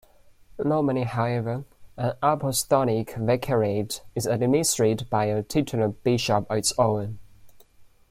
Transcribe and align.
Normally, 0.57 1.03
however, 1.03 1.63
an 1.95 2.13
apostolic 2.23 3.13
vicariate 3.17 4.01
is 4.15 4.25
administered 4.25 5.07
by 5.11 5.25
a 5.25 5.43
titular 5.43 5.89
bishop 5.89 6.49
of 6.49 6.57
its 6.57 6.73
own. 6.79 7.19